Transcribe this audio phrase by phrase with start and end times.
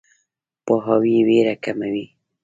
[0.65, 2.05] پوهاوی ویره کموي.